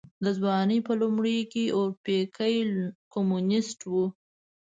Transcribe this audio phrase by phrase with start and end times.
[0.23, 2.57] د ځوانۍ په لومړيو کې اورپکی
[3.13, 3.93] کمونيسټ و.